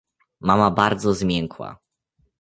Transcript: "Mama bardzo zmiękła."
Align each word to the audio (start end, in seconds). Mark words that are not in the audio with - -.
"Mama 0.39 0.71
bardzo 0.71 1.13
zmiękła." 1.13 1.79